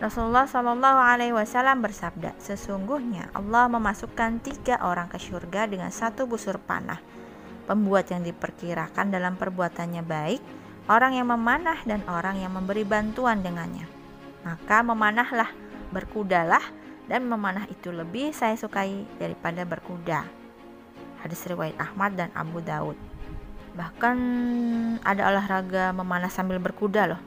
Rasulullah 0.00 0.48
Shallallahu 0.48 1.00
Alaihi 1.04 1.36
Wasallam 1.36 1.84
bersabda, 1.84 2.32
sesungguhnya 2.40 3.28
Allah 3.36 3.68
memasukkan 3.68 4.40
tiga 4.40 4.80
orang 4.80 5.12
ke 5.12 5.20
surga 5.20 5.68
dengan 5.68 5.92
satu 5.92 6.24
busur 6.24 6.56
panah 6.56 7.17
pembuat 7.68 8.08
yang 8.08 8.24
diperkirakan 8.24 9.12
dalam 9.12 9.36
perbuatannya 9.36 10.00
baik, 10.00 10.40
orang 10.88 11.20
yang 11.20 11.28
memanah 11.28 11.76
dan 11.84 12.00
orang 12.08 12.40
yang 12.40 12.56
memberi 12.56 12.88
bantuan 12.88 13.44
dengannya. 13.44 13.84
Maka 14.48 14.80
memanahlah, 14.80 15.52
berkudalah, 15.92 16.64
dan 17.04 17.28
memanah 17.28 17.68
itu 17.68 17.92
lebih 17.92 18.32
saya 18.32 18.56
sukai 18.56 19.04
daripada 19.20 19.68
berkuda. 19.68 20.24
Hadis 21.20 21.44
riwayat 21.44 21.76
Ahmad 21.76 22.16
dan 22.16 22.32
Abu 22.32 22.64
Daud. 22.64 22.96
Bahkan 23.76 24.16
ada 25.04 25.22
olahraga 25.28 25.92
memanah 25.92 26.32
sambil 26.32 26.56
berkuda 26.56 27.14
loh. 27.14 27.20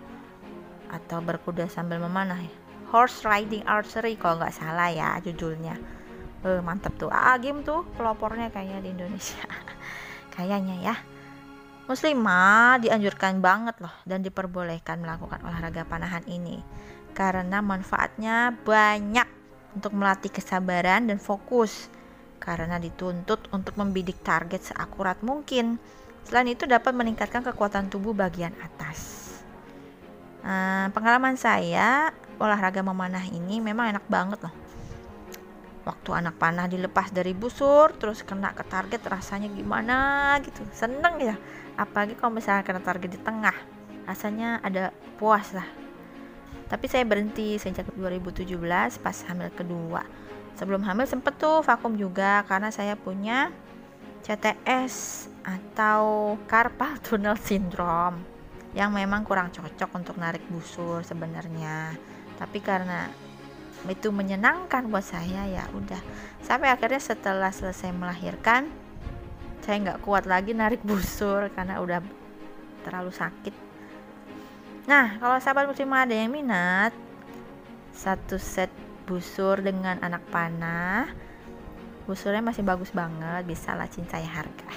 Atau 0.89 1.21
berkuda 1.21 1.69
sambil 1.69 2.01
memanah 2.01 2.41
ya. 2.41 2.53
Horse 2.91 3.24
riding 3.24 3.63
archery 3.63 4.19
kalau 4.19 4.41
nggak 4.43 4.57
salah 4.57 4.91
ya 4.91 5.15
judulnya. 5.24 5.79
Eh, 6.41 6.62
mantep 6.65 6.98
tuh. 6.98 7.07
Ah, 7.13 7.38
game 7.38 7.62
tuh 7.62 7.86
pelopornya 7.95 8.50
kayaknya 8.50 8.83
di 8.83 8.89
Indonesia. 8.91 9.45
Kayaknya 10.31 10.75
ya. 10.79 10.95
Muslimah 11.85 12.79
dianjurkan 12.79 13.43
banget 13.43 13.75
loh 13.83 13.91
dan 14.07 14.23
diperbolehkan 14.23 15.03
melakukan 15.03 15.43
olahraga 15.43 15.83
panahan 15.83 16.23
ini. 16.31 16.63
karena 17.11 17.59
manfaatnya 17.59 18.55
banyak 18.63 19.27
untuk 19.75 19.95
melatih 19.95 20.31
kesabaran 20.31 21.07
dan 21.07 21.19
fokus 21.19 21.91
karena 22.41 22.81
dituntut 22.81 23.51
untuk 23.53 23.77
membidik 23.77 24.19
target 24.25 24.73
seakurat 24.73 25.19
mungkin. 25.21 25.77
Selain 26.25 26.50
itu 26.50 26.65
dapat 26.65 26.93
meningkatkan 26.95 27.45
kekuatan 27.45 27.89
tubuh 27.91 28.15
bagian 28.15 28.53
atas. 28.61 29.29
Nah, 30.41 30.89
pengalaman 30.89 31.38
saya 31.38 32.09
olahraga 32.41 32.81
memanah 32.81 33.21
ini 33.29 33.61
memang 33.61 33.93
enak 33.93 34.05
banget 34.09 34.39
loh. 34.41 34.53
Waktu 35.81 36.09
anak 36.13 36.38
panah 36.38 36.69
dilepas 36.69 37.09
dari 37.09 37.33
busur 37.33 37.93
terus 37.97 38.21
kena 38.21 38.53
ke 38.53 38.61
target 38.65 39.01
rasanya 39.05 39.50
gimana 39.50 40.38
gitu. 40.45 40.61
Seneng 40.73 41.17
ya. 41.17 41.35
Apalagi 41.77 42.13
kalau 42.13 42.38
misalnya 42.38 42.61
kena 42.61 42.81
target 42.81 43.09
di 43.09 43.19
tengah. 43.21 43.55
Rasanya 44.05 44.61
ada 44.61 44.93
puas 45.17 45.53
lah. 45.57 45.65
Tapi 46.69 46.85
saya 46.88 47.03
berhenti 47.03 47.57
sejak 47.59 47.89
2017 47.97 48.55
pas 49.01 49.17
hamil 49.27 49.50
kedua 49.51 50.03
sebelum 50.55 50.83
hamil 50.83 51.07
sempet 51.07 51.41
tuh 51.41 51.63
vakum 51.63 51.95
juga 51.95 52.43
karena 52.47 52.69
saya 52.73 52.93
punya 52.93 53.51
CTS 54.21 55.25
atau 55.41 56.35
carpal 56.45 57.01
tunnel 57.01 57.33
syndrome 57.39 58.21
yang 58.77 58.93
memang 58.93 59.25
kurang 59.25 59.50
cocok 59.51 59.89
untuk 59.97 60.15
narik 60.21 60.43
busur 60.47 61.01
sebenarnya 61.01 61.97
tapi 62.38 62.61
karena 62.61 63.09
itu 63.90 64.13
menyenangkan 64.13 64.88
buat 64.88 65.06
saya 65.06 65.48
ya 65.50 65.66
udah. 65.74 66.01
Sampai 66.46 66.70
akhirnya 66.70 67.01
setelah 67.01 67.50
selesai 67.50 67.90
melahirkan 67.92 68.70
saya 69.62 69.78
nggak 69.78 70.01
kuat 70.01 70.25
lagi 70.25 70.58
narik 70.58 70.82
busur 70.82 71.50
karena 71.54 71.82
udah 71.82 72.01
terlalu 72.82 73.13
sakit. 73.13 73.54
Nah 74.90 75.22
kalau 75.22 75.38
sahabat 75.38 75.70
muslimah 75.70 76.06
ada 76.06 76.16
yang 76.18 76.34
minat 76.34 76.94
satu 77.94 78.42
set 78.42 78.72
busur 79.06 79.60
dengan 79.62 80.00
anak 80.01 80.24
panah 80.32 81.12
busurnya 82.10 82.42
masih 82.42 82.66
bagus 82.66 82.90
banget 82.92 83.46
bisa 83.46 83.78
lah 83.78 83.86
cincai 83.86 84.25
harga. 84.25 84.68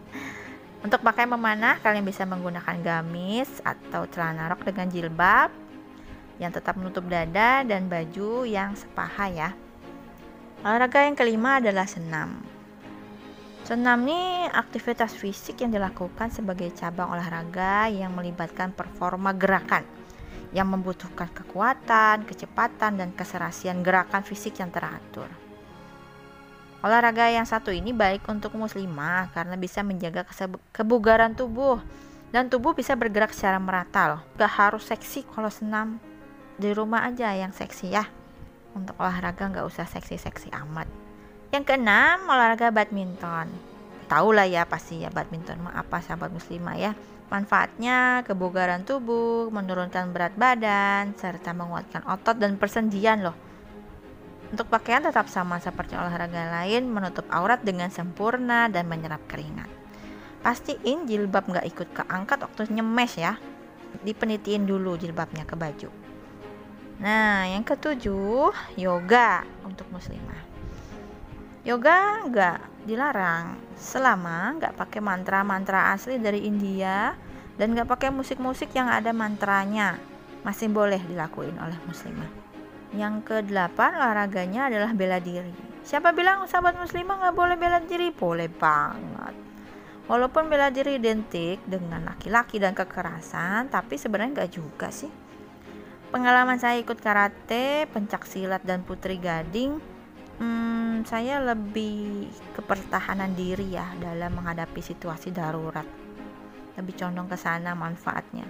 Untuk 0.84 1.02
pakai 1.02 1.28
memanah 1.28 1.82
kalian 1.82 2.06
bisa 2.06 2.24
menggunakan 2.24 2.80
gamis 2.80 3.60
atau 3.60 4.08
celana 4.08 4.48
rok 4.48 4.64
dengan 4.64 4.88
jilbab 4.88 5.65
yang 6.36 6.52
tetap 6.52 6.76
menutup 6.76 7.04
dada 7.08 7.64
dan 7.64 7.88
baju 7.88 8.44
yang 8.44 8.76
sepaha 8.76 9.26
ya 9.32 9.50
olahraga 10.64 11.04
yang 11.04 11.16
kelima 11.16 11.58
adalah 11.60 11.88
senam 11.88 12.42
Senam 13.66 14.06
ini 14.06 14.46
aktivitas 14.46 15.10
fisik 15.18 15.58
yang 15.58 15.74
dilakukan 15.74 16.30
sebagai 16.30 16.70
cabang 16.70 17.10
olahraga 17.10 17.90
yang 17.90 18.14
melibatkan 18.14 18.70
performa 18.70 19.34
gerakan 19.34 19.82
yang 20.54 20.70
membutuhkan 20.70 21.26
kekuatan, 21.34 22.22
kecepatan, 22.24 22.94
dan 22.94 23.10
keserasian 23.10 23.82
gerakan 23.82 24.22
fisik 24.22 24.62
yang 24.62 24.70
teratur. 24.70 25.26
Olahraga 26.80 27.26
yang 27.26 27.42
satu 27.42 27.74
ini 27.74 27.90
baik 27.90 28.22
untuk 28.30 28.54
muslimah 28.54 29.34
karena 29.34 29.58
bisa 29.58 29.82
menjaga 29.82 30.22
kebugaran 30.70 31.34
tubuh 31.34 31.82
dan 32.30 32.46
tubuh 32.46 32.70
bisa 32.70 32.94
bergerak 32.94 33.34
secara 33.34 33.58
merata 33.58 34.02
loh. 34.14 34.20
Gak 34.38 34.52
harus 34.54 34.86
seksi 34.86 35.26
kalau 35.26 35.50
senam 35.50 35.98
di 36.56 36.72
rumah 36.72 37.08
aja 37.08 37.32
yang 37.32 37.52
seksi 37.52 37.92
ya. 37.92 38.04
Untuk 38.76 38.96
olahraga 39.00 39.48
nggak 39.48 39.66
usah 39.68 39.88
seksi-seksi 39.88 40.52
amat. 40.52 40.88
Yang 41.52 41.64
keenam 41.72 42.28
olahraga 42.28 42.68
badminton. 42.72 43.48
Tahu 44.06 44.28
lah 44.36 44.46
ya 44.46 44.68
pasti 44.68 45.02
ya 45.02 45.10
badminton 45.10 45.66
mah 45.66 45.74
apa 45.80 45.98
sahabat 45.98 46.30
muslimah 46.30 46.76
ya 46.78 46.92
Manfaatnya 47.26 48.22
kebugaran 48.22 48.86
tubuh, 48.86 49.50
menurunkan 49.50 50.14
berat 50.14 50.38
badan, 50.38 51.10
serta 51.18 51.50
menguatkan 51.50 52.06
otot 52.06 52.38
dan 52.38 52.54
persendian 52.54 53.18
loh. 53.18 53.34
Untuk 54.54 54.70
pakaian 54.70 55.02
tetap 55.02 55.26
sama 55.26 55.58
seperti 55.58 55.98
olahraga 55.98 56.62
lain, 56.62 56.86
menutup 56.86 57.26
aurat 57.34 57.58
dengan 57.66 57.90
sempurna 57.90 58.70
dan 58.70 58.86
menyerap 58.86 59.18
keringat. 59.26 59.66
Pastiin 60.46 61.10
jilbab 61.10 61.50
nggak 61.50 61.66
ikut 61.66 61.88
keangkat 61.90 62.46
waktu 62.46 62.70
nyemes 62.70 63.18
ya. 63.18 63.34
Dipenitiin 64.06 64.62
dulu 64.62 64.94
jilbabnya 64.94 65.42
ke 65.42 65.58
baju. 65.58 66.05
Nah, 66.96 67.44
yang 67.44 67.60
ketujuh, 67.60 68.56
yoga 68.80 69.44
untuk 69.68 69.84
muslimah. 69.92 70.40
Yoga 71.66 72.24
nggak 72.30 72.88
dilarang 72.88 73.58
selama 73.74 74.56
nggak 74.56 74.78
pakai 74.78 75.00
mantra-mantra 75.02 75.92
asli 75.92 76.16
dari 76.16 76.46
India 76.46 77.12
dan 77.58 77.74
nggak 77.74 77.90
pakai 77.90 78.08
musik-musik 78.14 78.70
yang 78.72 78.86
ada 78.86 79.10
mantranya 79.10 79.98
masih 80.46 80.70
boleh 80.70 81.02
dilakuin 81.04 81.58
oleh 81.58 81.76
muslimah. 81.84 82.30
Yang 82.94 83.28
kedelapan 83.28 83.98
olahraganya 83.98 84.70
adalah 84.70 84.94
bela 84.94 85.18
diri. 85.18 85.52
Siapa 85.82 86.14
bilang 86.14 86.46
sahabat 86.46 86.78
muslimah 86.78 87.18
nggak 87.18 87.36
boleh 87.36 87.56
bela 87.58 87.82
diri? 87.82 88.14
Boleh 88.14 88.46
banget. 88.46 89.34
Walaupun 90.06 90.46
bela 90.46 90.70
diri 90.70 91.02
identik 91.02 91.60
dengan 91.66 92.06
laki-laki 92.06 92.62
dan 92.62 92.78
kekerasan, 92.78 93.66
tapi 93.74 93.98
sebenarnya 93.98 94.46
nggak 94.46 94.52
juga 94.54 94.88
sih. 94.94 95.10
Pengalaman 96.14 96.56
saya 96.56 96.78
ikut 96.80 96.98
karate, 97.02 97.90
pencak 97.90 98.24
silat 98.24 98.62
dan 98.62 98.86
putri 98.86 99.18
gading 99.18 99.82
Hmm, 100.36 101.00
saya 101.08 101.40
lebih 101.40 102.28
ke 102.52 102.60
pertahanan 102.60 103.32
diri 103.32 103.72
ya 103.72 103.88
dalam 103.96 104.36
menghadapi 104.36 104.84
situasi 104.84 105.32
darurat. 105.32 105.88
Lebih 106.76 106.92
condong 106.92 107.24
ke 107.24 107.40
sana 107.40 107.72
manfaatnya. 107.72 108.44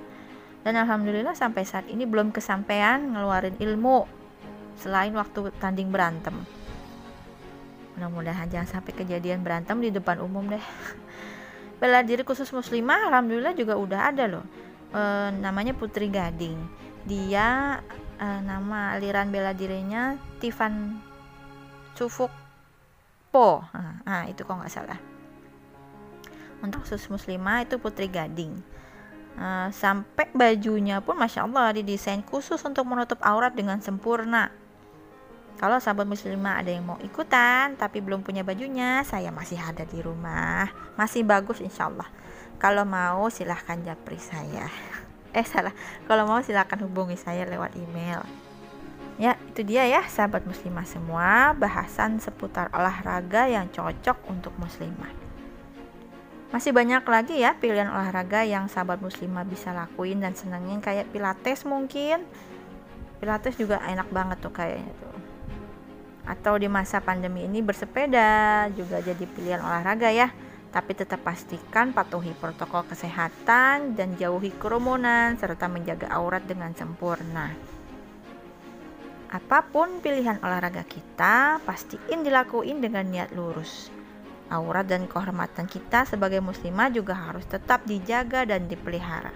Dan 0.66 0.74
alhamdulillah 0.82 1.38
sampai 1.38 1.62
saat 1.62 1.86
ini 1.86 2.02
belum 2.02 2.34
kesampaian 2.34 2.98
ngeluarin 3.14 3.54
ilmu 3.62 4.02
selain 4.82 5.14
waktu 5.14 5.54
tanding 5.62 5.94
berantem. 5.94 6.34
Mudah-mudahan 7.94 8.50
jangan 8.50 8.82
sampai 8.82 8.90
kejadian 8.90 9.46
berantem 9.46 9.78
di 9.78 9.94
depan 9.94 10.18
umum 10.18 10.42
deh. 10.50 10.60
Bela 11.78 12.02
diri 12.02 12.26
khusus 12.26 12.50
muslimah 12.50 13.14
alhamdulillah 13.14 13.54
juga 13.54 13.78
udah 13.78 14.10
ada 14.10 14.26
loh. 14.26 14.44
E, 14.90 15.30
namanya 15.38 15.70
Putri 15.70 16.10
Gading. 16.10 16.58
Dia 17.06 17.80
e, 18.18 18.26
nama 18.42 18.98
aliran 18.98 19.30
bela 19.30 19.54
dirinya 19.54 20.18
Tivan 20.42 20.98
Cufuk 21.94 22.28
Po 23.30 23.62
nah, 23.74 24.00
nah 24.02 24.22
itu 24.26 24.42
kok 24.42 24.56
nggak 24.56 24.72
salah. 24.72 24.96
Untuk 26.64 26.88
khusus 26.88 27.04
muslimah 27.12 27.68
itu 27.68 27.76
putri 27.76 28.08
gading. 28.08 28.58
Uh, 29.36 29.68
sampai 29.68 30.32
bajunya 30.32 31.04
pun 31.04 31.20
masya 31.20 31.44
Allah 31.44 31.76
didesain 31.76 32.24
khusus 32.24 32.56
untuk 32.64 32.88
menutup 32.88 33.20
aurat 33.20 33.52
dengan 33.52 33.76
sempurna. 33.84 34.48
Kalau 35.60 35.76
sahabat 35.76 36.08
muslimah 36.08 36.64
ada 36.64 36.72
yang 36.72 36.88
mau 36.88 36.96
ikutan 37.04 37.76
tapi 37.76 38.00
belum 38.00 38.24
punya 38.24 38.40
bajunya 38.40 39.04
saya 39.04 39.28
masih 39.28 39.60
ada 39.60 39.84
di 39.84 40.00
rumah. 40.00 40.72
Masih 40.96 41.20
bagus 41.28 41.60
insya 41.60 41.92
Allah. 41.92 42.08
Kalau 42.56 42.88
mau 42.88 43.28
silahkan 43.28 43.76
japri 43.84 44.16
saya 44.16 44.72
eh 45.36 45.44
salah 45.44 45.76
kalau 46.08 46.24
mau 46.24 46.40
silahkan 46.40 46.80
hubungi 46.80 47.20
saya 47.20 47.44
lewat 47.44 47.76
email 47.76 48.24
Ya, 49.16 49.32
itu 49.48 49.64
dia 49.64 49.88
ya 49.88 50.04
sahabat 50.04 50.44
muslimah 50.44 50.84
semua 50.84 51.56
bahasan 51.56 52.20
seputar 52.20 52.68
olahraga 52.68 53.48
yang 53.48 53.64
cocok 53.72 54.20
untuk 54.28 54.52
muslimah. 54.60 55.08
Masih 56.52 56.76
banyak 56.76 57.00
lagi 57.00 57.40
ya 57.40 57.56
pilihan 57.56 57.88
olahraga 57.88 58.44
yang 58.44 58.68
sahabat 58.68 59.00
muslimah 59.00 59.48
bisa 59.48 59.72
lakuin 59.72 60.20
dan 60.20 60.36
senengin 60.36 60.84
kayak 60.84 61.08
pilates 61.16 61.64
mungkin. 61.64 62.28
Pilates 63.16 63.56
juga 63.56 63.80
enak 63.88 64.12
banget 64.12 64.36
tuh 64.44 64.52
kayaknya 64.52 64.92
tuh. 65.00 65.16
Atau 66.28 66.60
di 66.60 66.68
masa 66.68 67.00
pandemi 67.00 67.48
ini 67.48 67.64
bersepeda 67.64 68.68
juga 68.76 69.00
jadi 69.00 69.24
pilihan 69.24 69.64
olahraga 69.64 70.12
ya. 70.12 70.28
Tapi 70.76 70.92
tetap 70.92 71.24
pastikan 71.24 71.96
patuhi 71.96 72.36
protokol 72.36 72.84
kesehatan 72.84 73.96
dan 73.96 74.12
jauhi 74.20 74.52
kerumunan 74.60 75.32
serta 75.40 75.72
menjaga 75.72 76.12
aurat 76.12 76.44
dengan 76.44 76.76
sempurna. 76.76 77.48
Apa 79.32 79.64
pun 79.72 80.04
pilihan 80.04 80.36
olahraga 80.44 80.84
kita, 80.84 81.64
pastiin 81.64 82.20
dilakuin 82.20 82.84
dengan 82.84 83.08
niat 83.08 83.32
lurus. 83.32 83.88
Aurat 84.52 84.84
dan 84.84 85.08
kehormatan 85.08 85.64
kita 85.64 86.04
sebagai 86.04 86.44
muslimah 86.44 86.92
juga 86.92 87.16
harus 87.16 87.48
tetap 87.48 87.88
dijaga 87.88 88.44
dan 88.44 88.68
dipelihara. 88.68 89.32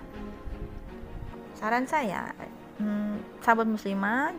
Saran 1.57 1.89
saya, 1.89 2.37
hmm, 2.77 3.41
sahabat 3.41 3.65
muslimah, 3.65 4.37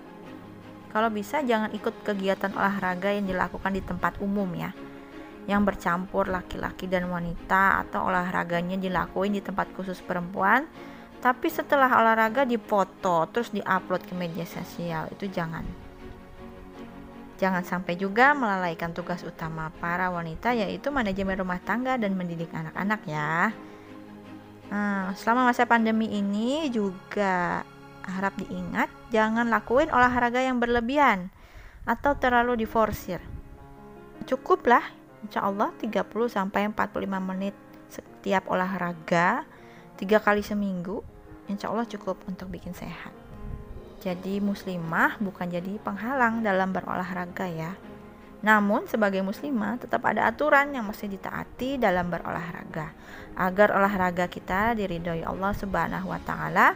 kalau 0.94 1.10
bisa 1.10 1.42
jangan 1.42 1.74
ikut 1.74 2.06
kegiatan 2.06 2.54
olahraga 2.54 3.10
yang 3.10 3.26
dilakukan 3.26 3.74
di 3.74 3.82
tempat 3.82 4.22
umum 4.22 4.54
ya 4.54 4.70
yang 5.52 5.68
bercampur 5.68 6.32
laki-laki 6.32 6.88
dan 6.88 7.12
wanita 7.12 7.84
atau 7.84 8.08
olahraganya 8.08 8.80
dilakuin 8.80 9.36
di 9.36 9.44
tempat 9.44 9.68
khusus 9.76 10.00
perempuan 10.00 10.64
tapi 11.22 11.54
setelah 11.54 11.92
olahraga 12.02 12.48
dipoto 12.48 13.30
terus 13.30 13.54
diupload 13.54 14.02
ke 14.08 14.18
media 14.18 14.48
sosial 14.48 15.06
itu 15.14 15.30
jangan. 15.30 15.62
Jangan 17.38 17.62
sampai 17.62 17.94
juga 17.98 18.34
melalaikan 18.34 18.90
tugas 18.94 19.22
utama 19.22 19.70
para 19.78 20.10
wanita 20.10 20.58
yaitu 20.58 20.90
manajemen 20.90 21.38
rumah 21.38 21.62
tangga 21.62 21.98
dan 22.02 22.18
mendidik 22.18 22.50
anak-anak 22.50 23.02
ya. 23.06 23.54
Nah, 24.74 25.14
selama 25.14 25.54
masa 25.54 25.70
pandemi 25.70 26.10
ini 26.10 26.70
juga 26.74 27.62
harap 28.02 28.34
diingat 28.42 28.90
jangan 29.14 29.46
lakuin 29.46 29.94
olahraga 29.94 30.42
yang 30.42 30.58
berlebihan 30.58 31.30
atau 31.86 32.18
terlalu 32.18 32.66
diforsir. 32.66 33.22
Cukuplah 34.26 35.01
insya 35.26 35.46
Allah 35.46 35.70
30 35.78 36.06
sampai 36.30 36.70
45 36.70 37.08
menit 37.22 37.56
setiap 37.92 38.50
olahraga 38.50 39.46
tiga 39.98 40.18
kali 40.18 40.42
seminggu 40.42 41.06
insya 41.46 41.70
Allah 41.70 41.86
cukup 41.86 42.18
untuk 42.26 42.50
bikin 42.50 42.74
sehat. 42.74 43.14
Jadi 44.02 44.42
muslimah 44.42 45.22
bukan 45.22 45.46
jadi 45.46 45.78
penghalang 45.78 46.42
dalam 46.42 46.74
berolahraga 46.74 47.46
ya. 47.46 47.78
Namun 48.42 48.90
sebagai 48.90 49.22
muslimah 49.22 49.78
tetap 49.78 50.02
ada 50.10 50.26
aturan 50.26 50.74
yang 50.74 50.90
mesti 50.90 51.06
ditaati 51.06 51.78
dalam 51.78 52.10
berolahraga 52.10 52.90
agar 53.38 53.78
olahraga 53.78 54.26
kita 54.26 54.74
diridhoi 54.74 55.22
Allah 55.22 55.54
Subhanahu 55.54 56.10
wa 56.10 56.18
taala 56.26 56.74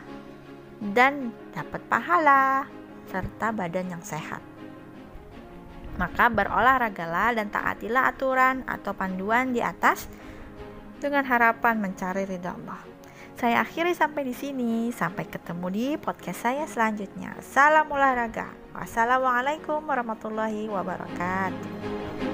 dan 0.77 1.33
dapat 1.57 1.81
pahala 1.89 2.69
serta 3.09 3.49
badan 3.49 3.97
yang 3.97 4.03
sehat. 4.05 4.54
Maka 5.95 6.27
berolahragalah 6.27 7.35
dan 7.39 7.47
taatilah 7.47 8.11
aturan 8.11 8.67
atau 8.67 8.91
panduan 8.91 9.55
di 9.55 9.63
atas 9.63 10.11
dengan 10.99 11.23
harapan 11.23 11.79
mencari 11.79 12.27
ridha 12.27 12.51
Allah. 12.51 12.81
Saya 13.35 13.67
akhiri 13.67 13.91
sampai 13.91 14.23
di 14.23 14.35
sini. 14.35 14.95
Sampai 14.95 15.27
ketemu 15.27 15.67
di 15.67 15.87
podcast 15.99 16.47
saya 16.47 16.63
selanjutnya. 16.67 17.35
Salam 17.43 17.91
olahraga. 17.91 18.47
Wassalamualaikum 18.71 19.83
warahmatullahi 19.83 20.71
wabarakatuh. 20.71 22.24